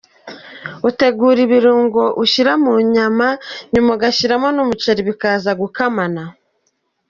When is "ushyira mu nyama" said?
2.23-3.27